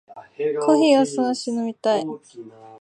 [0.65, 2.03] コーヒーを少し飲みたい。